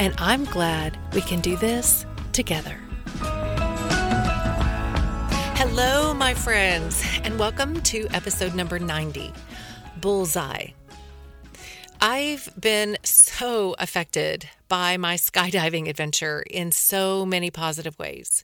and 0.00 0.14
I'm 0.16 0.46
glad 0.46 0.96
we 1.12 1.20
can 1.20 1.40
do 1.40 1.56
this 1.56 2.06
together. 2.32 2.74
Hello, 5.58 6.14
my 6.14 6.32
friends, 6.32 7.04
and 7.22 7.38
welcome 7.38 7.82
to 7.82 8.08
episode 8.14 8.54
number 8.54 8.78
90 8.78 9.30
Bullseye. 10.00 10.68
I've 12.00 12.48
been 12.58 12.96
so 13.02 13.76
affected 13.78 14.48
by 14.68 14.96
my 14.96 15.16
skydiving 15.16 15.86
adventure 15.86 16.44
in 16.48 16.72
so 16.72 17.26
many 17.26 17.50
positive 17.50 17.98
ways. 17.98 18.42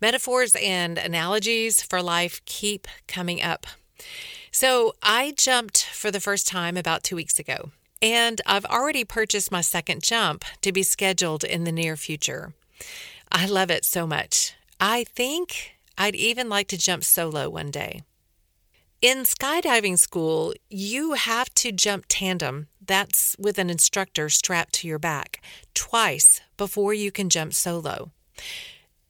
Metaphors 0.00 0.56
and 0.60 0.98
analogies 0.98 1.82
for 1.82 2.02
life 2.02 2.44
keep 2.46 2.88
coming 3.06 3.40
up. 3.40 3.68
So, 4.50 4.94
I 5.04 5.34
jumped 5.36 5.84
for 5.84 6.10
the 6.10 6.18
first 6.18 6.48
time 6.48 6.76
about 6.76 7.04
two 7.04 7.14
weeks 7.14 7.38
ago. 7.38 7.70
And 8.02 8.40
I've 8.46 8.64
already 8.64 9.04
purchased 9.04 9.52
my 9.52 9.60
second 9.60 10.02
jump 10.02 10.44
to 10.62 10.72
be 10.72 10.82
scheduled 10.82 11.44
in 11.44 11.64
the 11.64 11.72
near 11.72 11.96
future. 11.96 12.54
I 13.30 13.46
love 13.46 13.70
it 13.70 13.84
so 13.84 14.06
much. 14.06 14.54
I 14.80 15.04
think 15.04 15.76
I'd 15.98 16.14
even 16.14 16.48
like 16.48 16.68
to 16.68 16.78
jump 16.78 17.04
solo 17.04 17.50
one 17.50 17.70
day. 17.70 18.02
In 19.02 19.24
skydiving 19.24 19.98
school, 19.98 20.52
you 20.68 21.14
have 21.14 21.52
to 21.54 21.72
jump 21.72 22.04
tandem, 22.08 22.68
that's 22.84 23.34
with 23.38 23.58
an 23.58 23.70
instructor 23.70 24.28
strapped 24.28 24.74
to 24.74 24.88
your 24.88 24.98
back, 24.98 25.42
twice 25.74 26.40
before 26.56 26.92
you 26.92 27.10
can 27.10 27.30
jump 27.30 27.54
solo. 27.54 28.10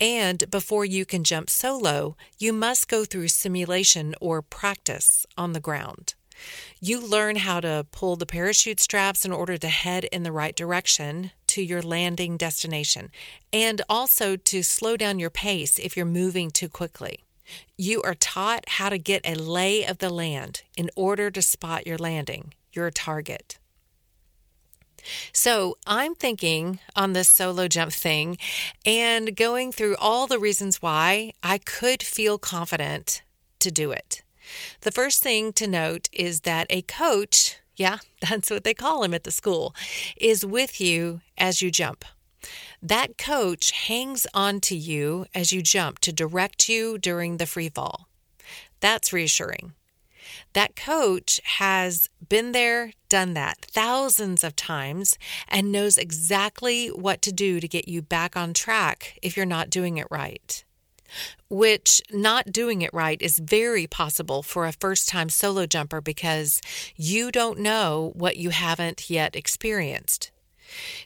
And 0.00 0.48
before 0.50 0.84
you 0.84 1.04
can 1.04 1.24
jump 1.24 1.50
solo, 1.50 2.16
you 2.38 2.52
must 2.52 2.88
go 2.88 3.04
through 3.04 3.28
simulation 3.28 4.14
or 4.20 4.42
practice 4.42 5.26
on 5.36 5.52
the 5.52 5.60
ground. 5.60 6.14
You 6.80 7.00
learn 7.00 7.36
how 7.36 7.60
to 7.60 7.86
pull 7.90 8.16
the 8.16 8.26
parachute 8.26 8.80
straps 8.80 9.24
in 9.24 9.32
order 9.32 9.56
to 9.58 9.68
head 9.68 10.04
in 10.04 10.22
the 10.22 10.32
right 10.32 10.56
direction 10.56 11.32
to 11.48 11.62
your 11.62 11.82
landing 11.82 12.36
destination, 12.36 13.10
and 13.52 13.82
also 13.88 14.36
to 14.36 14.62
slow 14.62 14.96
down 14.96 15.18
your 15.18 15.30
pace 15.30 15.78
if 15.78 15.96
you're 15.96 16.06
moving 16.06 16.50
too 16.50 16.68
quickly. 16.68 17.24
You 17.76 18.02
are 18.02 18.14
taught 18.14 18.68
how 18.68 18.88
to 18.88 18.98
get 18.98 19.22
a 19.24 19.34
lay 19.34 19.84
of 19.84 19.98
the 19.98 20.10
land 20.10 20.62
in 20.76 20.90
order 20.94 21.30
to 21.30 21.42
spot 21.42 21.86
your 21.86 21.98
landing, 21.98 22.54
your 22.72 22.90
target. 22.90 23.58
So 25.32 25.76
I'm 25.86 26.14
thinking 26.14 26.78
on 26.94 27.12
this 27.12 27.28
solo 27.28 27.68
jump 27.68 27.92
thing 27.92 28.38
and 28.84 29.36
going 29.36 29.72
through 29.72 29.96
all 29.96 30.26
the 30.26 30.38
reasons 30.38 30.82
why 30.82 31.32
I 31.42 31.58
could 31.58 32.02
feel 32.02 32.38
confident 32.38 33.22
to 33.60 33.70
do 33.70 33.90
it. 33.90 34.22
The 34.80 34.90
first 34.90 35.22
thing 35.22 35.52
to 35.54 35.66
note 35.66 36.08
is 36.12 36.40
that 36.40 36.66
a 36.70 36.82
coach, 36.82 37.58
yeah, 37.76 37.98
that's 38.20 38.50
what 38.50 38.64
they 38.64 38.74
call 38.74 39.04
him 39.04 39.14
at 39.14 39.24
the 39.24 39.30
school, 39.30 39.74
is 40.16 40.44
with 40.44 40.80
you 40.80 41.20
as 41.38 41.62
you 41.62 41.70
jump. 41.70 42.04
That 42.82 43.18
coach 43.18 43.72
hangs 43.72 44.26
on 44.32 44.60
to 44.60 44.76
you 44.76 45.26
as 45.34 45.52
you 45.52 45.62
jump 45.62 45.98
to 46.00 46.12
direct 46.12 46.68
you 46.68 46.96
during 46.96 47.36
the 47.36 47.46
free 47.46 47.68
fall. 47.68 48.08
That's 48.80 49.12
reassuring. 49.12 49.74
That 50.54 50.74
coach 50.74 51.40
has 51.44 52.08
been 52.28 52.52
there, 52.52 52.92
done 53.08 53.34
that 53.34 53.58
thousands 53.60 54.42
of 54.42 54.56
times, 54.56 55.18
and 55.48 55.70
knows 55.70 55.98
exactly 55.98 56.88
what 56.88 57.20
to 57.22 57.32
do 57.32 57.60
to 57.60 57.68
get 57.68 57.88
you 57.88 58.00
back 58.00 58.36
on 58.36 58.54
track 58.54 59.18
if 59.22 59.36
you're 59.36 59.46
not 59.46 59.70
doing 59.70 59.98
it 59.98 60.06
right 60.10 60.64
which 61.48 62.00
not 62.10 62.52
doing 62.52 62.82
it 62.82 62.92
right 62.92 63.20
is 63.20 63.38
very 63.38 63.86
possible 63.86 64.42
for 64.42 64.66
a 64.66 64.72
first 64.72 65.08
time 65.08 65.28
solo 65.28 65.66
jumper 65.66 66.00
because 66.00 66.60
you 66.96 67.30
don't 67.30 67.58
know 67.58 68.12
what 68.14 68.36
you 68.36 68.50
haven't 68.50 69.10
yet 69.10 69.34
experienced. 69.36 70.30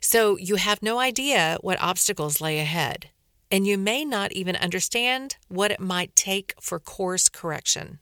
So 0.00 0.36
you 0.36 0.56
have 0.56 0.82
no 0.82 0.98
idea 0.98 1.58
what 1.60 1.80
obstacles 1.80 2.40
lay 2.40 2.58
ahead, 2.58 3.08
and 3.50 3.66
you 3.66 3.78
may 3.78 4.04
not 4.04 4.32
even 4.32 4.56
understand 4.56 5.36
what 5.48 5.70
it 5.70 5.80
might 5.80 6.14
take 6.14 6.54
for 6.60 6.78
course 6.78 7.28
correction. 7.28 7.98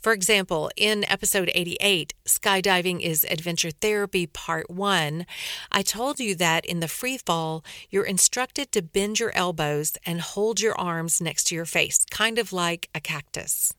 For 0.00 0.12
example, 0.12 0.70
in 0.76 1.04
episode 1.10 1.50
88, 1.54 2.14
Skydiving 2.24 3.00
is 3.00 3.24
Adventure 3.24 3.70
Therapy 3.70 4.26
Part 4.26 4.70
1, 4.70 5.26
I 5.70 5.82
told 5.82 6.20
you 6.20 6.34
that 6.36 6.64
in 6.64 6.80
the 6.80 6.88
free 6.88 7.18
fall, 7.18 7.64
you're 7.90 8.04
instructed 8.04 8.72
to 8.72 8.82
bend 8.82 9.20
your 9.20 9.32
elbows 9.34 9.96
and 10.04 10.20
hold 10.20 10.60
your 10.60 10.78
arms 10.78 11.20
next 11.20 11.44
to 11.44 11.54
your 11.54 11.64
face, 11.64 12.04
kind 12.10 12.38
of 12.38 12.52
like 12.52 12.88
a 12.94 13.00
cactus. 13.00 13.72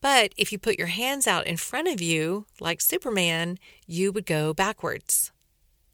But 0.00 0.32
if 0.36 0.52
you 0.52 0.58
put 0.58 0.78
your 0.78 0.88
hands 0.88 1.26
out 1.26 1.46
in 1.46 1.56
front 1.56 1.88
of 1.88 2.00
you, 2.00 2.46
like 2.60 2.80
Superman, 2.80 3.58
you 3.86 4.12
would 4.12 4.26
go 4.26 4.54
backwards. 4.54 5.32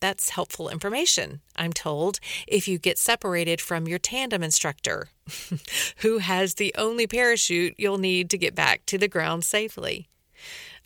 That's 0.00 0.31
helpful 0.31 0.69
information, 0.69 1.41
I'm 1.56 1.72
told, 1.72 2.20
if 2.47 2.69
you 2.69 2.78
get 2.78 2.98
separated 2.98 3.60
from 3.60 3.88
your 3.88 3.98
tandem 3.98 4.42
instructor, 4.42 5.09
who 5.98 6.19
has 6.19 6.54
the 6.54 6.75
only 6.78 7.06
parachute 7.06 7.75
you'll 7.76 7.98
need 7.98 8.31
to 8.31 8.38
get 8.38 8.54
back 8.54 8.87
to 8.87 8.98
the 8.98 9.08
ground 9.08 9.44
safely. 9.44 10.08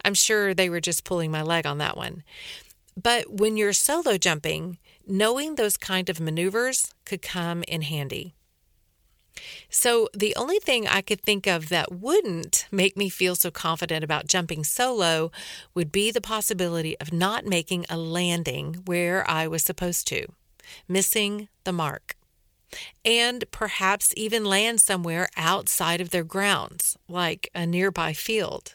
I'm 0.05 0.15
sure 0.15 0.55
they 0.55 0.71
were 0.71 0.81
just 0.81 1.05
pulling 1.05 1.31
my 1.31 1.43
leg 1.43 1.67
on 1.67 1.79
that 1.79 1.97
one. 1.97 2.23
But 3.01 3.41
when 3.41 3.57
you're 3.57 3.73
solo 3.73 4.17
jumping, 4.17 4.79
knowing 5.07 5.55
those 5.55 5.77
kind 5.77 6.09
of 6.09 6.21
maneuvers 6.21 6.93
could 7.05 7.23
come 7.23 7.63
in 7.65 7.83
handy. 7.83 8.35
So, 9.71 10.09
the 10.15 10.35
only 10.37 10.59
thing 10.59 10.87
I 10.87 11.01
could 11.01 11.23
think 11.23 11.47
of 11.47 11.69
that 11.71 11.93
wouldn't 11.93 12.67
make 12.71 12.97
me 12.97 13.09
feel 13.09 13.35
so 13.35 13.51
confident 13.51 14.05
about 14.05 14.27
jumping 14.27 14.63
solo 14.63 15.33
would 15.75 15.91
be 15.91 16.11
the 16.11 16.21
possibility 16.21 16.99
of 17.01 17.13
not 17.13 17.47
making 17.47 17.87
a 17.89 17.97
landing 17.97 18.83
where 18.85 19.29
I 19.29 19.47
was 19.47 19.63
supposed 19.63 20.07
to, 20.09 20.27
missing 20.87 21.49
the 21.65 21.73
mark, 21.73 22.17
and 23.05 23.45
perhaps 23.51 24.13
even 24.17 24.45
land 24.45 24.81
somewhere 24.81 25.29
outside 25.37 26.01
of 26.01 26.11
their 26.11 26.25
grounds, 26.25 26.99
like 27.09 27.49
a 27.55 27.67
nearby 27.67 28.13
field. 28.13 28.75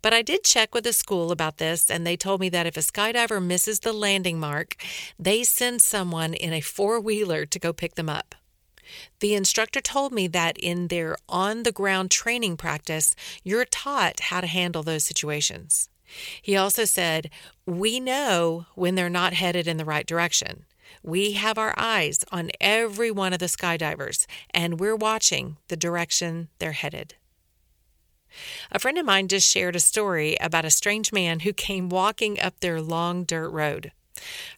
But 0.00 0.14
I 0.14 0.22
did 0.22 0.42
check 0.42 0.74
with 0.74 0.84
the 0.84 0.92
school 0.92 1.30
about 1.30 1.58
this, 1.58 1.90
and 1.90 2.06
they 2.06 2.16
told 2.16 2.40
me 2.40 2.48
that 2.48 2.66
if 2.66 2.76
a 2.76 2.80
skydiver 2.80 3.44
misses 3.44 3.80
the 3.80 3.92
landing 3.92 4.40
mark, 4.40 4.76
they 5.18 5.44
send 5.44 5.82
someone 5.82 6.32
in 6.32 6.52
a 6.52 6.62
four 6.62 6.98
wheeler 6.98 7.44
to 7.46 7.58
go 7.58 7.72
pick 7.72 7.94
them 7.94 8.08
up. 8.08 8.34
The 9.20 9.34
instructor 9.34 9.80
told 9.80 10.12
me 10.12 10.26
that 10.28 10.58
in 10.58 10.88
their 10.88 11.16
on 11.28 11.62
the 11.62 11.72
ground 11.72 12.10
training 12.10 12.56
practice, 12.56 13.14
you're 13.44 13.64
taught 13.64 14.20
how 14.20 14.40
to 14.40 14.46
handle 14.46 14.82
those 14.82 15.04
situations. 15.04 15.88
He 16.42 16.56
also 16.56 16.84
said, 16.84 17.30
We 17.66 18.00
know 18.00 18.66
when 18.74 18.94
they're 18.94 19.08
not 19.08 19.34
headed 19.34 19.68
in 19.68 19.76
the 19.76 19.84
right 19.84 20.06
direction. 20.06 20.64
We 21.02 21.32
have 21.32 21.56
our 21.56 21.74
eyes 21.76 22.24
on 22.32 22.50
every 22.60 23.10
one 23.10 23.32
of 23.32 23.38
the 23.38 23.46
skydivers, 23.46 24.26
and 24.52 24.80
we're 24.80 24.96
watching 24.96 25.56
the 25.68 25.76
direction 25.76 26.48
they're 26.58 26.72
headed. 26.72 27.14
A 28.70 28.78
friend 28.78 28.98
of 28.98 29.06
mine 29.06 29.28
just 29.28 29.50
shared 29.50 29.76
a 29.76 29.80
story 29.80 30.36
about 30.40 30.64
a 30.64 30.70
strange 30.70 31.12
man 31.12 31.40
who 31.40 31.52
came 31.52 31.88
walking 31.88 32.38
up 32.40 32.60
their 32.60 32.80
long 32.80 33.24
dirt 33.24 33.50
road. 33.50 33.92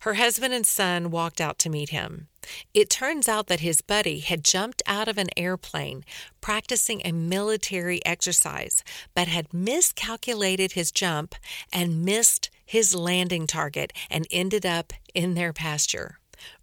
Her 0.01 0.15
husband 0.15 0.55
and 0.55 0.67
son 0.67 1.11
walked 1.11 1.41
out 1.41 1.59
to 1.61 1.71
meet 1.71 1.91
him. 1.91 2.29
It 2.75 2.91
turns 2.91 3.29
out 3.29 3.47
that 3.47 3.61
his 3.61 3.81
buddy 3.81 4.21
had 4.21 4.45
jumped 4.45 4.83
out 4.87 5.09
of 5.09 5.19
an 5.19 5.29
airplane 5.37 6.05
practicing 6.41 7.01
a 7.05 7.13
military 7.13 8.05
exercise, 8.05 8.83
but 9.15 9.29
had 9.29 9.55
miscalculated 9.55 10.73
his 10.73 10.91
jump 10.91 11.35
and 11.73 12.05
missed 12.05 12.51
his 12.65 12.95
landing 12.95 13.47
target 13.47 13.93
and 14.11 14.27
ended 14.31 14.67
up 14.67 14.93
in 15.15 15.35
their 15.35 15.53
pasture. 15.53 16.19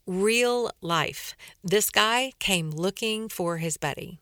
Real 0.06 0.72
life. 0.82 1.36
This 1.64 1.90
guy 1.90 2.34
came 2.40 2.72
looking 2.72 3.30
for 3.30 3.58
his 3.58 3.78
buddy. 3.78 4.20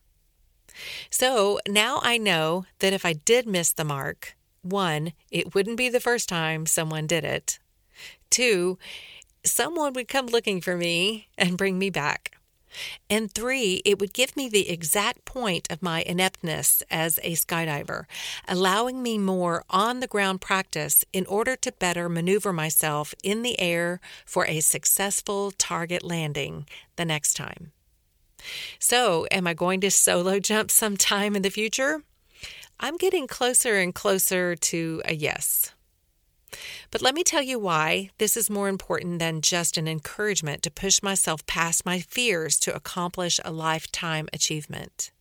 So 1.09 1.59
now 1.68 2.00
I 2.03 2.18
know 2.18 2.65
that 2.80 2.94
if 2.94 3.06
I 3.06 3.13
did 3.13 3.47
miss 3.47 3.71
the 3.71 3.83
mark, 3.83 4.35
one, 4.62 5.13
it 5.31 5.56
wouldn't 5.56 5.77
be 5.77 5.89
the 5.89 6.00
first 6.00 6.30
time 6.30 6.65
someone 6.65 7.07
did 7.07 7.23
it. 7.23 7.59
Two, 8.29 8.77
someone 9.44 9.94
would 9.94 10.07
come 10.07 10.27
looking 10.27 10.62
for 10.62 10.75
me 10.75 11.27
and 11.38 11.57
bring 11.57 11.79
me 11.79 11.89
back. 11.89 12.38
And 13.09 13.31
three, 13.31 13.81
it 13.85 14.00
would 14.00 14.13
give 14.13 14.35
me 14.35 14.50
the 14.50 14.69
exact 14.69 15.25
point 15.25 15.71
of 15.71 15.81
my 15.81 16.01
ineptness 16.03 16.83
as 16.91 17.19
a 17.24 17.33
skydiver, 17.33 18.06
allowing 18.47 19.01
me 19.01 19.18
more 19.18 19.63
on 19.69 20.00
the 20.00 20.07
ground 20.07 20.41
practice 20.41 21.03
in 21.13 21.25
order 21.25 21.56
to 21.56 21.71
better 21.71 22.09
maneuver 22.09 22.53
myself 22.53 23.13
in 23.24 23.41
the 23.41 23.59
air 23.59 24.00
for 24.25 24.45
a 24.45 24.59
successful 24.59 25.51
target 25.51 26.03
landing 26.03 26.68
the 26.95 27.06
next 27.06 27.33
time. 27.35 27.71
So, 28.80 29.27
am 29.31 29.47
I 29.47 29.53
going 29.53 29.81
to 29.81 29.91
solo 29.91 30.39
jump 30.39 30.69
sometime 30.69 31.35
in 31.35 31.41
the 31.41 31.50
future? 31.50 32.03
I'm 32.80 32.97
getting 32.97 33.25
closer 33.25 33.77
and 33.77 33.94
closer 33.95 34.56
to 34.56 35.01
a 35.06 35.15
yes. 35.15 35.73
But 36.92 37.02
let 37.02 37.16
me 37.16 37.24
tell 37.24 37.42
you 37.42 37.60
why 37.60 38.12
this 38.18 38.38
is 38.38 38.50
more 38.50 38.69
important 38.69 39.19
than 39.19 39.42
just 39.42 39.78
an 39.78 39.88
encouragement 39.88 40.64
to 40.64 40.72
push 40.72 41.02
myself 41.02 41.46
past 41.46 41.86
my 41.86 42.00
fears 42.00 42.58
to 42.60 42.75
accomplish 42.75 43.40
a 43.44 43.52
lifetime 43.52 44.28
achievement. 44.34 45.12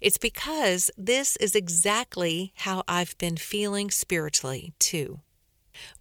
It's 0.00 0.18
because 0.18 0.90
this 0.96 1.36
is 1.36 1.54
exactly 1.54 2.52
how 2.56 2.82
I've 2.86 3.16
been 3.18 3.36
feeling 3.36 3.90
spiritually, 3.90 4.74
too. 4.78 5.20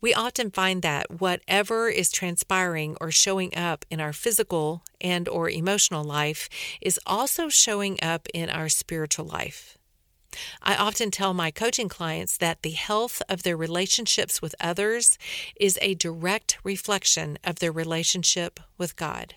We 0.02 0.14
often 0.14 0.52
find 0.52 0.82
that 0.82 1.20
whatever 1.20 1.90
is 1.90 2.12
transpiring 2.12 2.98
or 3.02 3.12
showing 3.12 3.56
up 3.58 3.86
in 3.90 4.00
our 4.00 4.14
physical 4.14 4.84
and 5.02 5.28
or 5.28 5.50
emotional 5.50 6.04
life 6.04 6.50
is 6.82 7.00
also 7.06 7.50
showing 7.50 8.00
up 8.02 8.28
in 8.34 8.50
our 8.50 8.70
spiritual 8.70 9.26
life. 9.26 9.78
I 10.62 10.76
often 10.76 11.12
tell 11.12 11.34
my 11.34 11.52
coaching 11.52 11.90
clients 11.90 12.38
that 12.38 12.62
the 12.62 12.72
health 12.72 13.22
of 13.30 13.44
their 13.44 13.58
relationships 13.58 14.42
with 14.42 14.56
others 14.60 15.18
is 15.56 15.80
a 15.82 15.96
direct 15.96 16.58
reflection 16.64 17.38
of 17.44 17.60
their 17.60 17.72
relationship 17.72 18.60
with 18.78 18.96
God. 18.96 19.36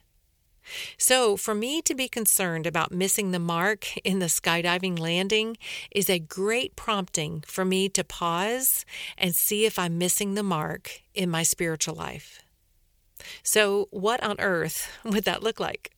So, 0.96 1.36
for 1.36 1.54
me 1.54 1.80
to 1.82 1.94
be 1.94 2.08
concerned 2.08 2.66
about 2.66 2.92
missing 2.92 3.30
the 3.30 3.38
mark 3.38 3.96
in 3.98 4.18
the 4.18 4.26
skydiving 4.26 4.98
landing 4.98 5.56
is 5.90 6.10
a 6.10 6.18
great 6.18 6.76
prompting 6.76 7.42
for 7.46 7.64
me 7.64 7.88
to 7.90 8.04
pause 8.04 8.84
and 9.16 9.34
see 9.34 9.64
if 9.64 9.78
I'm 9.78 9.98
missing 9.98 10.34
the 10.34 10.42
mark 10.42 11.02
in 11.14 11.30
my 11.30 11.42
spiritual 11.42 11.94
life. 11.94 12.40
So, 13.42 13.88
what 13.90 14.22
on 14.22 14.38
earth 14.40 14.90
would 15.04 15.24
that 15.24 15.42
look 15.42 15.58
like? 15.58 15.92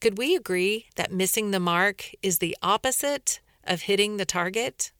Could 0.00 0.16
we 0.16 0.34
agree 0.34 0.86
that 0.96 1.12
missing 1.12 1.50
the 1.50 1.60
mark 1.60 2.10
is 2.22 2.38
the 2.38 2.56
opposite 2.62 3.40
of 3.68 3.82
hitting 3.82 4.16
the 4.16 4.24
target? 4.24 4.92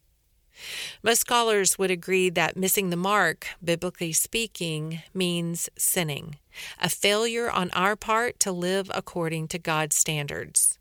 Most 1.02 1.20
scholars 1.20 1.78
would 1.78 1.90
agree 1.90 2.30
that 2.30 2.56
missing 2.56 2.90
the 2.90 2.96
mark, 2.96 3.46
biblically 3.62 4.12
speaking, 4.12 5.02
means 5.14 5.68
sinning, 5.78 6.36
a 6.80 6.88
failure 6.88 7.50
on 7.50 7.70
our 7.72 7.96
part 7.96 8.40
to 8.40 8.52
live 8.52 8.90
according 8.94 9.48
to 9.48 9.58
God's 9.58 9.96
standards. 9.96 10.78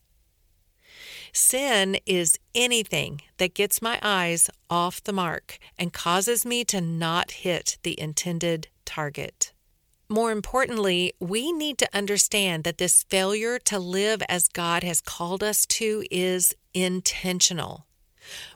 Sin 1.31 1.99
is 2.05 2.39
anything 2.55 3.21
that 3.37 3.53
gets 3.53 3.81
my 3.81 3.99
eyes 4.01 4.49
off 4.69 5.03
the 5.03 5.13
mark 5.13 5.59
and 5.77 5.93
causes 5.93 6.45
me 6.45 6.63
to 6.65 6.81
not 6.81 7.31
hit 7.31 7.77
the 7.83 7.99
intended 7.99 8.69
target. 8.85 9.53
More 10.09 10.31
importantly, 10.31 11.13
we 11.19 11.51
need 11.51 11.77
to 11.79 11.89
understand 11.93 12.63
that 12.63 12.77
this 12.77 13.03
failure 13.03 13.59
to 13.65 13.77
live 13.77 14.23
as 14.29 14.47
God 14.47 14.81
has 14.83 15.01
called 15.01 15.43
us 15.43 15.65
to 15.65 16.05
is 16.09 16.55
intentional 16.83 17.85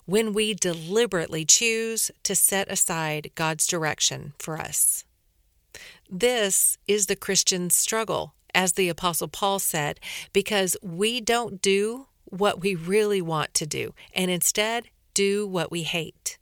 when 0.06 0.34
we 0.34 0.54
deliberately 0.54 1.46
choose 1.46 2.12
to 2.24 2.36
set 2.36 2.70
aside 2.72 3.32
God's 3.36 3.68
direction 3.68 4.34
for 4.38 4.58
us. 4.58 5.06
This 6.10 6.78
is 6.88 7.06
the 7.06 7.16
Christian 7.16 7.70
struggle, 7.70 8.34
as 8.54 8.74
the 8.74 8.90
Apostle 8.90 9.30
Paul 9.30 9.60
said, 9.60 10.00
because 10.34 10.76
we 10.82 11.22
don't 11.22 11.62
do 11.62 12.08
what 12.26 12.62
we 12.62 12.76
really 12.76 13.22
want 13.22 13.54
to 13.54 13.66
do 13.66 13.94
and 14.14 14.30
instead 14.30 14.90
do 15.14 15.48
what 15.48 15.72
we 15.72 15.84
hate. 15.84 16.38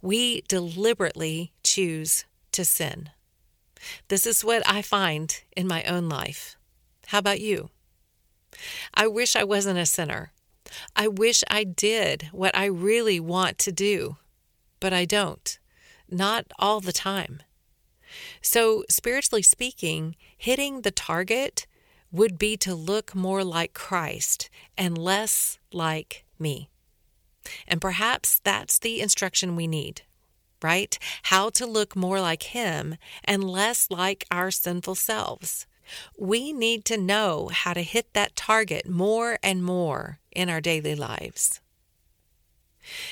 We 0.00 0.42
deliberately 0.48 1.52
choose 1.62 2.24
to 2.52 2.64
sin. 2.64 3.10
This 4.08 4.26
is 4.26 4.44
what 4.44 4.62
I 4.66 4.82
find 4.82 5.42
in 5.56 5.66
my 5.66 5.82
own 5.84 6.08
life. 6.08 6.56
How 7.08 7.18
about 7.18 7.40
you? 7.40 7.70
I 8.94 9.06
wish 9.06 9.34
I 9.34 9.44
wasn't 9.44 9.78
a 9.78 9.86
sinner. 9.86 10.32
I 10.96 11.08
wish 11.08 11.42
I 11.48 11.64
did 11.64 12.28
what 12.32 12.56
I 12.56 12.66
really 12.66 13.20
want 13.20 13.58
to 13.58 13.72
do, 13.72 14.16
but 14.80 14.92
I 14.92 15.04
don't. 15.04 15.58
Not 16.10 16.46
all 16.58 16.80
the 16.80 16.92
time. 16.92 17.42
So, 18.42 18.84
spiritually 18.88 19.42
speaking, 19.42 20.16
hitting 20.36 20.82
the 20.82 20.90
target 20.90 21.66
would 22.10 22.38
be 22.38 22.56
to 22.58 22.74
look 22.74 23.14
more 23.14 23.42
like 23.42 23.72
Christ 23.72 24.50
and 24.76 24.98
less 24.98 25.58
like 25.72 26.24
me. 26.38 26.68
And 27.66 27.80
perhaps 27.80 28.40
that's 28.44 28.78
the 28.78 29.00
instruction 29.00 29.56
we 29.56 29.66
need, 29.66 30.02
right? 30.62 30.98
How 31.24 31.48
to 31.50 31.66
look 31.66 31.96
more 31.96 32.20
like 32.20 32.44
Him 32.44 32.96
and 33.24 33.42
less 33.42 33.88
like 33.90 34.26
our 34.30 34.50
sinful 34.50 34.94
selves. 34.96 35.66
We 36.18 36.52
need 36.52 36.84
to 36.86 36.96
know 36.96 37.48
how 37.52 37.72
to 37.72 37.82
hit 37.82 38.12
that 38.12 38.36
target 38.36 38.88
more 38.88 39.38
and 39.42 39.62
more 39.62 40.18
in 40.30 40.48
our 40.48 40.60
daily 40.60 40.94
lives. 40.94 41.60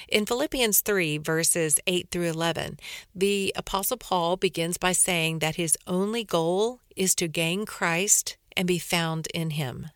In 0.08 0.26
Philippians 0.26 0.80
3, 0.80 1.18
verses 1.18 1.78
8 1.86 2.08
through 2.10 2.28
11, 2.28 2.78
the 3.14 3.52
Apostle 3.54 3.96
Paul 3.96 4.36
begins 4.36 4.78
by 4.78 4.92
saying 4.92 5.38
that 5.38 5.56
his 5.56 5.76
only 5.86 6.24
goal 6.24 6.80
is 6.96 7.14
to 7.16 7.28
gain 7.28 7.66
Christ 7.66 8.36
and 8.56 8.66
be 8.66 8.78
found 8.78 9.28
in 9.28 9.50
him. 9.50 9.88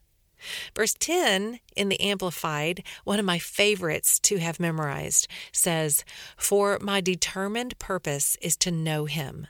Verse 0.74 0.94
10 0.98 1.60
in 1.74 1.88
the 1.88 2.00
Amplified, 2.00 2.84
one 3.04 3.18
of 3.18 3.24
my 3.24 3.38
favorites 3.38 4.18
to 4.20 4.38
have 4.38 4.60
memorized, 4.60 5.26
says, 5.52 6.04
For 6.36 6.78
my 6.80 7.00
determined 7.00 7.78
purpose 7.78 8.36
is 8.42 8.56
to 8.58 8.70
know 8.70 9.06
him, 9.06 9.46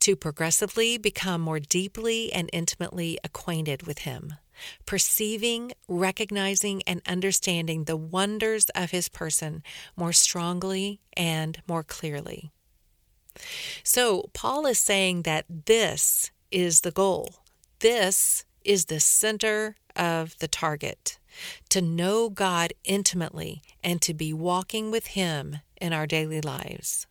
to 0.00 0.16
progressively 0.16 0.98
become 0.98 1.40
more 1.40 1.60
deeply 1.60 2.32
and 2.32 2.50
intimately 2.52 3.18
acquainted 3.24 3.86
with 3.86 4.00
him 4.00 4.34
perceiving, 4.84 5.72
recognizing, 5.88 6.82
and 6.82 7.00
understanding 7.06 7.84
the 7.84 7.96
wonders 7.96 8.66
of 8.74 8.90
his 8.90 9.08
person 9.08 9.62
more 9.96 10.12
strongly 10.12 11.00
and 11.14 11.62
more 11.66 11.82
clearly. 11.82 12.50
So, 13.82 14.28
Paul 14.34 14.66
is 14.66 14.78
saying 14.78 15.22
that 15.22 15.46
this 15.48 16.30
is 16.50 16.82
the 16.82 16.90
goal. 16.90 17.36
This 17.78 18.44
is 18.64 18.86
the 18.86 19.00
center 19.00 19.76
of 19.96 20.36
the 20.38 20.48
target 20.48 21.18
to 21.70 21.80
know 21.80 22.28
God 22.28 22.72
intimately 22.84 23.62
and 23.82 24.02
to 24.02 24.14
be 24.14 24.32
walking 24.32 24.90
with 24.90 25.08
Him 25.08 25.58
in 25.80 25.92
our 25.92 26.06
daily 26.06 26.40
lives. 26.40 27.06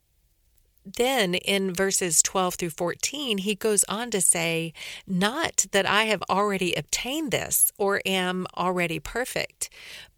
Then 0.85 1.35
in 1.35 1.73
verses 1.73 2.21
12 2.21 2.55
through 2.55 2.69
14, 2.71 3.39
he 3.39 3.55
goes 3.55 3.83
on 3.85 4.11
to 4.11 4.21
say, 4.21 4.73
Not 5.05 5.65
that 5.71 5.85
I 5.85 6.05
have 6.05 6.23
already 6.29 6.73
obtained 6.73 7.31
this 7.31 7.71
or 7.77 8.01
am 8.05 8.47
already 8.57 8.99
perfect, 8.99 9.69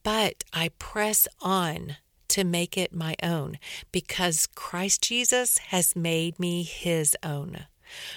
but 0.04 0.44
I 0.54 0.70
press 0.80 1.28
on 1.42 1.98
to 2.30 2.44
make 2.46 2.78
it 2.78 2.94
my 2.94 3.16
own 3.22 3.58
because 3.92 4.48
Christ 4.56 5.02
Jesus 5.02 5.58
has 5.58 5.96
made 5.96 6.40
me 6.40 6.64
his 6.64 7.16
own. 7.24 7.66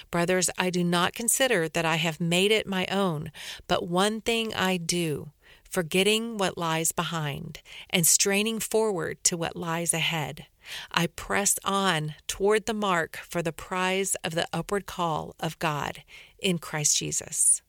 Brothers, 0.09 0.49
I 0.57 0.69
do 0.69 0.83
not 0.83 1.13
consider 1.13 1.67
that 1.67 1.83
I 1.83 1.97
have 1.97 2.21
made 2.21 2.51
it 2.51 2.65
my 2.65 2.85
own, 2.85 3.31
but 3.67 3.89
one 3.89 4.21
thing 4.21 4.53
I 4.53 4.77
do, 4.77 5.31
forgetting 5.69 6.37
what 6.37 6.57
lies 6.57 6.93
behind 6.93 7.59
and 7.89 8.07
straining 8.07 8.59
forward 8.59 9.21
to 9.25 9.35
what 9.35 9.57
lies 9.57 9.93
ahead. 9.93 10.45
I 10.91 11.07
press 11.07 11.57
on 11.63 12.15
toward 12.27 12.65
the 12.65 12.73
mark 12.73 13.17
for 13.17 13.41
the 13.41 13.53
prize 13.53 14.15
of 14.23 14.35
the 14.35 14.47
upward 14.53 14.85
call 14.85 15.35
of 15.39 15.59
God 15.59 16.03
in 16.39 16.57
Christ 16.59 16.97
Jesus. 16.97 17.61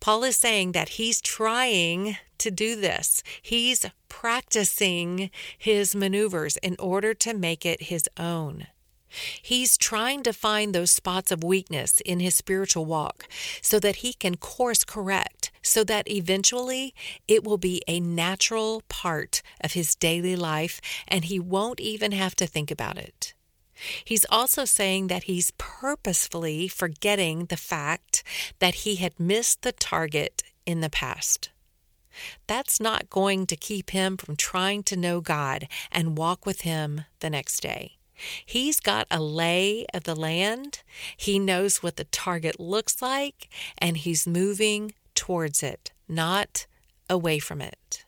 Paul 0.00 0.24
is 0.24 0.36
saying 0.36 0.72
that 0.72 0.90
he's 0.90 1.20
trying 1.20 2.18
to 2.38 2.50
do 2.50 2.76
this. 2.76 3.22
He's 3.40 3.86
practicing 4.08 5.30
his 5.56 5.94
maneuvers 5.94 6.56
in 6.58 6.76
order 6.78 7.14
to 7.14 7.34
make 7.34 7.64
it 7.64 7.84
his 7.84 8.08
own. 8.16 8.66
He's 9.40 9.76
trying 9.76 10.22
to 10.24 10.32
find 10.32 10.74
those 10.74 10.90
spots 10.90 11.30
of 11.30 11.44
weakness 11.44 12.00
in 12.00 12.20
his 12.20 12.34
spiritual 12.34 12.84
walk 12.84 13.28
so 13.62 13.78
that 13.78 13.96
he 13.96 14.12
can 14.12 14.36
course 14.36 14.84
correct, 14.84 15.52
so 15.64 15.82
that 15.84 16.08
eventually 16.08 16.94
it 17.26 17.42
will 17.42 17.58
be 17.58 17.82
a 17.88 17.98
natural 17.98 18.82
part 18.88 19.42
of 19.60 19.72
his 19.72 19.96
daily 19.96 20.36
life 20.36 20.80
and 21.08 21.24
he 21.24 21.40
won't 21.40 21.80
even 21.80 22.12
have 22.12 22.36
to 22.36 22.46
think 22.46 22.70
about 22.70 22.98
it. 22.98 23.34
He's 24.04 24.24
also 24.30 24.64
saying 24.64 25.08
that 25.08 25.24
he's 25.24 25.50
purposefully 25.58 26.68
forgetting 26.68 27.46
the 27.46 27.56
fact 27.56 28.22
that 28.60 28.76
he 28.76 28.96
had 28.96 29.18
missed 29.18 29.62
the 29.62 29.72
target 29.72 30.44
in 30.64 30.80
the 30.80 30.90
past. 30.90 31.50
That's 32.46 32.80
not 32.80 33.10
going 33.10 33.46
to 33.46 33.56
keep 33.56 33.90
him 33.90 34.16
from 34.16 34.36
trying 34.36 34.82
to 34.84 34.96
know 34.96 35.20
God 35.20 35.66
and 35.90 36.16
walk 36.16 36.46
with 36.46 36.60
Him 36.62 37.02
the 37.20 37.30
next 37.30 37.60
day. 37.60 37.98
He's 38.46 38.78
got 38.78 39.06
a 39.10 39.20
lay 39.20 39.86
of 39.92 40.04
the 40.04 40.14
land. 40.14 40.82
He 41.16 41.38
knows 41.38 41.82
what 41.82 41.96
the 41.96 42.04
target 42.04 42.60
looks 42.60 43.02
like, 43.02 43.48
and 43.76 43.96
he's 43.96 44.26
moving 44.26 44.94
towards 45.14 45.62
it, 45.62 45.92
not 46.08 46.66
away 47.08 47.38
from 47.38 47.60
it. 47.60 48.04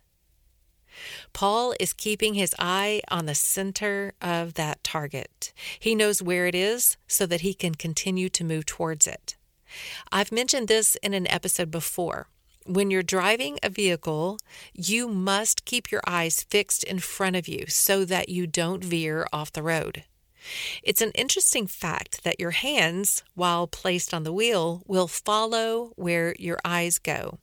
Paul 1.33 1.75
is 1.79 1.93
keeping 1.93 2.35
his 2.35 2.55
eye 2.59 3.03
on 3.11 3.27
the 3.27 3.35
center 3.35 4.15
of 4.21 4.55
that 4.55 4.83
target. 4.83 5.53
He 5.79 5.95
knows 5.95 6.23
where 6.23 6.47
it 6.47 6.55
is 6.55 6.97
so 7.07 7.27
that 7.27 7.43
he 7.43 7.55
can 7.55 7.75
continue 7.75 8.29
to 8.31 8.45
move 8.45 8.67
towards 8.67 9.07
it. 9.07 9.37
I've 10.11 10.33
mentioned 10.33 10.69
this 10.69 10.97
in 10.97 11.13
an 11.13 11.31
episode 11.31 11.71
before. 11.71 12.29
When 12.65 12.91
you're 12.91 13.03
driving 13.03 13.59
a 13.63 13.69
vehicle, 13.69 14.39
you 14.75 15.07
must 15.09 15.65
keep 15.65 15.93
your 15.93 16.01
eyes 16.07 16.43
fixed 16.43 16.83
in 16.83 16.99
front 16.99 17.37
of 17.37 17.47
you 17.47 17.67
so 17.69 18.05
that 18.05 18.29
you 18.29 18.47
don't 18.47 18.83
veer 18.83 19.27
off 19.33 19.53
the 19.53 19.63
road. 19.63 20.05
It's 20.83 21.01
an 21.01 21.13
interesting 21.13 21.67
fact 21.67 22.25
that 22.25 22.41
your 22.41 22.53
hands, 22.53 23.23
while 23.35 23.67
placed 23.67 24.13
on 24.13 24.25
the 24.25 24.33
wheel, 24.33 24.83
will 24.87 25.09
follow 25.09 25.93
where 25.97 26.35
your 26.39 26.59
eyes 26.65 26.99
go. 26.99 27.39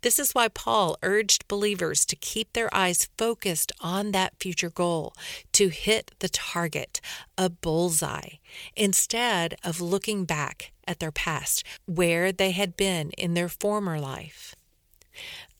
This 0.00 0.18
is 0.18 0.32
why 0.32 0.48
Paul 0.48 0.96
urged 1.02 1.46
believers 1.48 2.04
to 2.06 2.16
keep 2.16 2.52
their 2.52 2.74
eyes 2.74 3.08
focused 3.18 3.72
on 3.80 4.12
that 4.12 4.34
future 4.40 4.70
goal, 4.70 5.14
to 5.52 5.68
hit 5.68 6.12
the 6.20 6.28
target, 6.28 7.00
a 7.36 7.50
bullseye, 7.50 8.36
instead 8.76 9.56
of 9.62 9.80
looking 9.80 10.24
back 10.24 10.72
at 10.86 11.00
their 11.00 11.12
past, 11.12 11.64
where 11.84 12.32
they 12.32 12.52
had 12.52 12.76
been 12.76 13.10
in 13.12 13.34
their 13.34 13.48
former 13.48 14.00
life. 14.00 14.54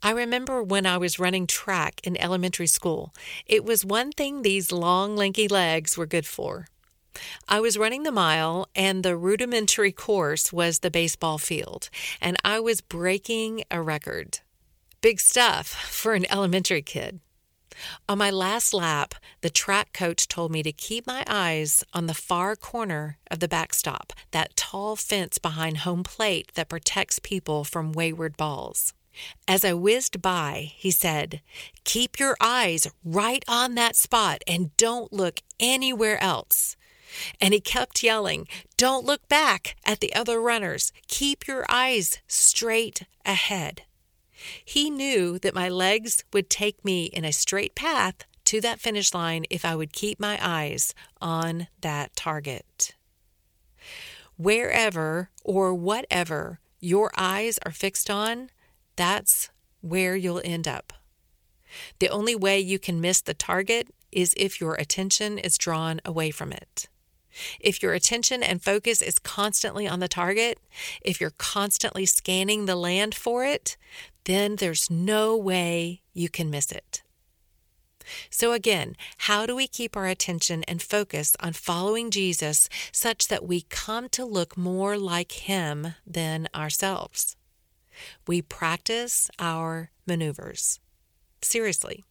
I 0.02 0.12
remember 0.12 0.62
when 0.62 0.86
I 0.86 0.96
was 0.96 1.18
running 1.18 1.46
track 1.46 2.00
in 2.04 2.20
elementary 2.20 2.68
school, 2.68 3.12
it 3.46 3.64
was 3.64 3.84
one 3.84 4.12
thing 4.12 4.42
these 4.42 4.70
long, 4.70 5.16
lanky 5.16 5.48
legs 5.48 5.98
were 5.98 6.06
good 6.06 6.26
for. 6.26 6.68
I 7.48 7.58
was 7.58 7.76
running 7.76 8.04
the 8.04 8.12
mile, 8.12 8.68
and 8.76 9.02
the 9.02 9.16
rudimentary 9.16 9.90
course 9.90 10.52
was 10.52 10.78
the 10.78 10.90
baseball 10.90 11.36
field, 11.38 11.90
and 12.20 12.36
I 12.44 12.60
was 12.60 12.80
breaking 12.80 13.64
a 13.72 13.82
record. 13.82 14.38
Big 15.00 15.18
stuff 15.18 15.66
for 15.90 16.14
an 16.14 16.30
elementary 16.30 16.82
kid. 16.82 17.18
On 18.08 18.18
my 18.18 18.30
last 18.30 18.72
lap, 18.72 19.14
the 19.40 19.50
track 19.50 19.92
coach 19.92 20.28
told 20.28 20.52
me 20.52 20.62
to 20.62 20.72
keep 20.72 21.06
my 21.06 21.24
eyes 21.26 21.84
on 21.92 22.06
the 22.06 22.14
far 22.14 22.54
corner 22.56 23.18
of 23.30 23.40
the 23.40 23.48
backstop, 23.48 24.12
that 24.30 24.56
tall 24.56 24.94
fence 24.96 25.38
behind 25.38 25.78
home 25.78 26.04
plate 26.04 26.52
that 26.54 26.68
protects 26.68 27.18
people 27.18 27.64
from 27.64 27.92
wayward 27.92 28.36
balls. 28.36 28.94
As 29.46 29.64
I 29.64 29.72
whizzed 29.72 30.20
by, 30.22 30.72
he 30.76 30.90
said, 30.90 31.40
Keep 31.84 32.18
your 32.18 32.36
eyes 32.40 32.86
right 33.04 33.44
on 33.48 33.74
that 33.74 33.96
spot 33.96 34.42
and 34.46 34.76
don't 34.76 35.12
look 35.12 35.40
anywhere 35.58 36.22
else. 36.22 36.76
And 37.40 37.54
he 37.54 37.60
kept 37.60 38.02
yelling, 38.02 38.46
Don't 38.76 39.04
look 39.04 39.26
back 39.28 39.76
at 39.84 40.00
the 40.00 40.14
other 40.14 40.40
runners. 40.40 40.92
Keep 41.08 41.46
your 41.46 41.64
eyes 41.68 42.18
straight 42.28 43.02
ahead. 43.24 43.82
He 44.64 44.90
knew 44.90 45.38
that 45.40 45.54
my 45.54 45.68
legs 45.68 46.24
would 46.32 46.48
take 46.48 46.84
me 46.84 47.06
in 47.06 47.24
a 47.24 47.32
straight 47.32 47.74
path 47.74 48.24
to 48.44 48.60
that 48.60 48.80
finish 48.80 49.12
line 49.12 49.44
if 49.50 49.64
I 49.64 49.74
would 49.74 49.92
keep 49.92 50.20
my 50.20 50.38
eyes 50.40 50.94
on 51.20 51.68
that 51.80 52.14
target. 52.16 52.94
Wherever 54.36 55.30
or 55.44 55.74
whatever 55.74 56.60
your 56.80 57.10
eyes 57.16 57.58
are 57.66 57.72
fixed 57.72 58.08
on, 58.08 58.50
that's 58.98 59.48
where 59.80 60.16
you'll 60.16 60.42
end 60.44 60.66
up. 60.66 60.92
The 62.00 62.08
only 62.08 62.34
way 62.34 62.58
you 62.58 62.78
can 62.78 63.00
miss 63.00 63.20
the 63.20 63.32
target 63.32 63.88
is 64.10 64.34
if 64.36 64.60
your 64.60 64.74
attention 64.74 65.38
is 65.38 65.56
drawn 65.56 66.00
away 66.04 66.30
from 66.32 66.52
it. 66.52 66.88
If 67.60 67.80
your 67.80 67.94
attention 67.94 68.42
and 68.42 68.60
focus 68.60 69.00
is 69.00 69.20
constantly 69.20 69.86
on 69.86 70.00
the 70.00 70.08
target, 70.08 70.58
if 71.00 71.20
you're 71.20 71.30
constantly 71.38 72.06
scanning 72.06 72.66
the 72.66 72.74
land 72.74 73.14
for 73.14 73.44
it, 73.44 73.76
then 74.24 74.56
there's 74.56 74.90
no 74.90 75.36
way 75.36 76.02
you 76.12 76.28
can 76.28 76.50
miss 76.50 76.72
it. 76.72 77.02
So, 78.30 78.52
again, 78.52 78.96
how 79.18 79.46
do 79.46 79.54
we 79.54 79.68
keep 79.68 79.96
our 79.96 80.06
attention 80.06 80.64
and 80.64 80.82
focus 80.82 81.36
on 81.40 81.52
following 81.52 82.10
Jesus 82.10 82.68
such 82.90 83.28
that 83.28 83.46
we 83.46 83.66
come 83.68 84.08
to 84.10 84.24
look 84.24 84.56
more 84.56 84.96
like 84.98 85.32
Him 85.32 85.94
than 86.06 86.48
ourselves? 86.54 87.37
We 88.26 88.42
practice 88.42 89.30
our 89.38 89.90
maneuvers. 90.06 90.80
Seriously. 91.42 92.04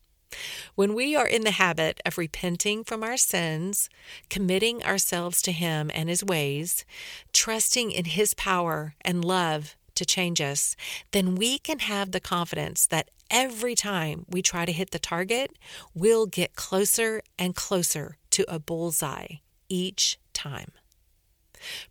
When 0.75 0.93
we 0.93 1.15
are 1.15 1.27
in 1.27 1.43
the 1.43 1.51
habit 1.51 2.01
of 2.05 2.17
repenting 2.17 2.83
from 2.83 3.03
our 3.03 3.17
sins, 3.17 3.89
committing 4.29 4.83
ourselves 4.83 5.41
to 5.43 5.51
Him 5.51 5.89
and 5.93 6.09
His 6.09 6.23
ways, 6.23 6.85
trusting 7.33 7.91
in 7.91 8.05
His 8.05 8.33
power 8.33 8.95
and 9.01 9.23
love 9.23 9.75
to 9.95 10.05
change 10.05 10.41
us, 10.41 10.75
then 11.11 11.35
we 11.35 11.57
can 11.57 11.79
have 11.79 12.11
the 12.11 12.19
confidence 12.19 12.85
that 12.87 13.09
every 13.31 13.75
time 13.75 14.25
we 14.29 14.41
try 14.41 14.65
to 14.65 14.71
hit 14.71 14.91
the 14.91 14.99
target, 14.99 15.57
we'll 15.93 16.27
get 16.27 16.55
closer 16.55 17.21
and 17.39 17.55
closer 17.55 18.17
to 18.31 18.45
a 18.53 18.59
bullseye 18.59 19.37
each 19.69 20.19
time. 20.33 20.71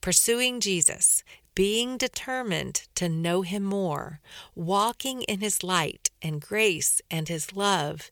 Pursuing 0.01 0.61
Jesus, 0.61 1.25
being 1.57 1.97
determined 1.97 2.87
to 2.95 3.09
know 3.09 3.43
Him 3.43 3.65
more, 3.65 4.21
walking 4.55 5.23
in 5.23 5.41
His 5.41 5.65
light 5.65 6.11
and 6.23 6.41
grace 6.41 7.01
and 7.11 7.29
His 7.29 7.57
love, 7.57 8.11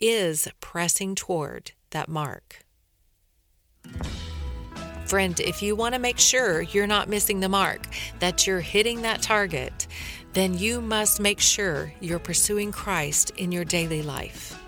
is 0.00 0.48
pressing 0.60 1.14
toward 1.14 1.72
that 1.90 2.08
mark. 2.08 2.64
Friend, 5.04 5.38
if 5.38 5.62
you 5.62 5.76
want 5.76 5.94
to 5.94 6.00
make 6.00 6.18
sure 6.18 6.62
you're 6.62 6.86
not 6.86 7.08
missing 7.08 7.38
the 7.38 7.48
mark, 7.48 7.86
that 8.18 8.46
you're 8.46 8.60
hitting 8.60 9.02
that 9.02 9.22
target, 9.22 9.86
then 10.32 10.58
you 10.58 10.80
must 10.80 11.20
make 11.20 11.38
sure 11.38 11.92
you're 12.00 12.18
pursuing 12.18 12.72
Christ 12.72 13.30
in 13.36 13.52
your 13.52 13.64
daily 13.64 14.02
life. 14.02 14.58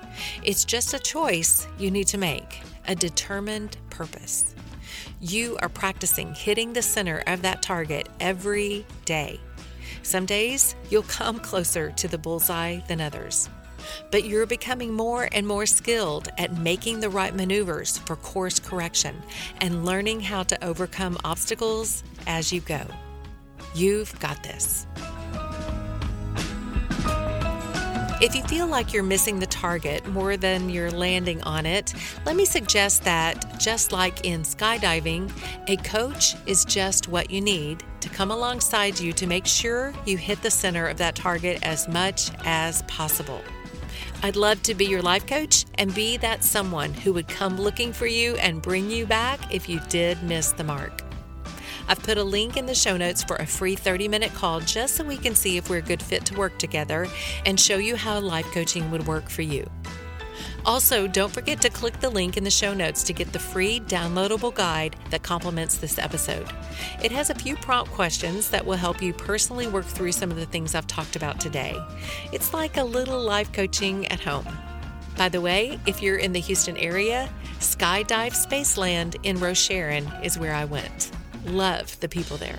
It's 0.45 0.65
just 0.65 0.95
a 0.95 0.99
choice 0.99 1.67
you 1.79 1.91
need 1.91 2.07
to 2.09 2.19
make, 2.19 2.61
a 2.87 2.95
determined 2.95 3.79
purpose. 3.91 4.55
You 5.21 5.59
are 5.61 5.69
practicing 5.69 6.33
hitting 6.33 6.73
the 6.73 6.83
center 6.83 7.25
of 7.27 7.43
that 7.43 7.61
target 7.61 8.09
every 8.21 8.87
day. 9.05 9.41
Some 10.05 10.27
days 10.27 10.77
you'll 10.91 11.03
come 11.03 11.41
closer 11.41 11.91
to 11.91 12.07
the 12.07 12.19
bullseye 12.19 12.79
than 12.87 13.01
others, 13.01 13.49
but 14.13 14.23
you're 14.23 14.47
becoming 14.47 14.95
more 14.95 15.29
and 15.33 15.45
more 15.45 15.67
skilled 15.67 16.29
at 16.39 16.57
making 16.59 17.01
the 17.01 17.11
right 17.11 17.35
maneuvers 17.35 17.99
for 17.99 18.15
course 18.15 18.61
correction 18.61 19.21
and 19.61 19.85
learning 19.85 20.21
how 20.21 20.45
to 20.45 20.65
overcome 20.65 21.19
obstacles 21.25 22.05
as 22.29 22.53
you 22.53 22.61
go. 22.61 22.83
You've 23.75 24.17
got 24.21 24.45
this. 24.45 24.87
If 28.21 28.37
you 28.37 28.43
feel 28.45 28.69
like 28.69 28.93
you're 28.93 29.03
missing 29.03 29.41
the 29.41 29.47
target 29.61 30.07
more 30.09 30.37
than 30.37 30.71
you're 30.71 30.91
landing 30.91 31.43
on 31.43 31.67
it, 31.67 31.93
let 32.25 32.37
me 32.37 32.45
suggest 32.45 33.03
that, 33.03 33.59
just 33.59 33.91
like 33.91 34.25
in 34.25 34.43
skydiving, 34.43 35.33
a 35.67 35.77
coach 35.79 36.37
is 36.47 36.65
just 36.65 37.09
what 37.09 37.29
you 37.29 37.41
need 37.41 37.83
to 38.00 38.09
come 38.09 38.31
alongside 38.31 39.00
you 39.00 39.12
to 39.12 39.27
make 39.27 39.47
sure 39.47 39.93
you 40.07 40.17
hit 40.17 40.41
the 40.43 40.50
center 40.50 40.87
of 40.87 40.97
that 40.99 41.17
target 41.17 41.59
as 41.62 41.88
much 41.88 42.31
as 42.45 42.83
possible. 42.83 43.43
I'd 44.23 44.37
love 44.37 44.62
to 44.62 44.75
be 44.75 44.85
your 44.85 45.03
life 45.03 45.27
coach 45.27 45.65
and 45.75 45.93
be 45.93 46.17
that 46.19 46.45
someone 46.45 46.93
who 46.93 47.12
would 47.12 47.27
come 47.27 47.57
looking 47.57 47.93
for 47.93 48.07
you 48.07 48.37
and 48.37 48.62
bring 48.62 48.88
you 48.88 49.07
back 49.07 49.53
if 49.53 49.69
you 49.69 49.81
did 49.88 50.23
miss 50.23 50.53
the 50.53 50.65
mark. 50.65 51.08
I've 51.88 52.02
put 52.02 52.18
a 52.18 52.25
link 52.25 52.57
in 52.57 52.66
the 52.66 52.75
show 52.75 52.97
notes 52.97 53.25
for 53.25 53.37
a 53.37 53.47
free 53.47 53.75
30 53.75 54.09
minute 54.09 54.35
call 54.35 54.61
just 54.61 54.95
so 54.95 55.04
we 55.04 55.16
can 55.16 55.35
see 55.35 55.57
if 55.57 55.71
we're 55.71 55.78
a 55.78 55.83
good 55.83 56.02
fit 56.02 56.25
to 56.26 56.37
work 56.37 56.59
together 56.59 57.07
and 57.47 57.59
show 57.59 57.76
you 57.76 57.97
how 57.97 58.21
life 58.21 58.47
coaching 58.52 58.90
would 58.90 59.07
work 59.07 59.28
for 59.28 59.42
you. 59.42 59.68
Also, 60.64 61.07
don't 61.07 61.33
forget 61.33 61.62
to 61.62 61.71
click 61.71 61.99
the 62.00 62.11
link 62.11 62.37
in 62.37 62.45
the 62.45 62.50
show 62.50 62.75
notes 62.75 63.02
to 63.04 63.12
get 63.12 63.33
the 63.33 63.38
free 63.38 63.80
downloadable 63.80 64.54
guide 64.54 64.97
that 65.11 65.23
complements 65.23 65.78
this 65.78 65.99
episode. 65.99 66.47
It 67.02 67.11
has 67.12 67.30
a 67.30 67.35
few 67.35 67.57
prompt 67.57 67.92
questions 67.92 68.50
that 68.50 68.66
will 68.66 68.76
help 68.76 69.00
you 69.00 69.14
personally 69.14 69.66
work 69.66 69.87
through 69.87 70.12
some 70.12 70.30
of 70.30 70.37
the 70.37 70.47
things 70.47 70.75
I've 70.75 70.87
talked 70.87 71.16
about 71.16 71.40
today. 71.40 71.75
It's 72.33 72.52
like 72.52 72.76
a 72.76 72.85
little 72.85 73.21
life 73.21 73.52
coaching 73.52 74.07
at 74.09 74.21
home. 74.21 74.47
By 75.16 75.28
the 75.28 75.40
way, 75.40 75.80
if 75.87 76.02
you're 76.02 76.18
in 76.18 76.33
the 76.33 76.40
Houston 76.40 76.76
area, 76.76 77.28
Skydive 77.61 78.35
Spaceland 78.35 79.16
in 79.23 79.38
Rosharon 79.38 80.25
is 80.25 80.38
where 80.38 80.54
I 80.54 80.64
went. 80.64 81.11
Love 81.47 81.99
the 82.00 82.09
people 82.09 82.37
there. 82.37 82.59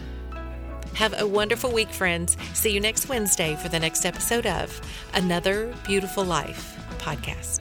Have 0.95 1.19
a 1.19 1.27
wonderful 1.27 1.71
week, 1.71 1.89
friends. 1.89 2.38
See 2.53 2.71
you 2.71 2.79
next 2.79 3.09
Wednesday 3.09 3.55
for 3.55 3.69
the 3.69 3.79
next 3.79 4.05
episode 4.05 4.45
of 4.45 4.81
Another 5.13 5.74
Beautiful 5.86 6.24
Life 6.24 6.77
podcast. 7.00 7.59